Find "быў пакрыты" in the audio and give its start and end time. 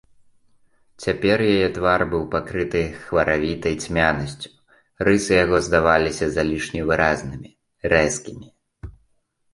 2.13-2.81